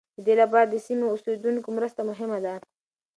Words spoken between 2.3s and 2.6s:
ده.